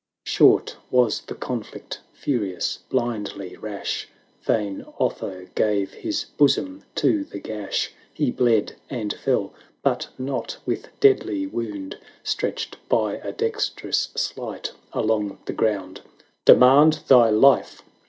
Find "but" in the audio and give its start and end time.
9.83-10.07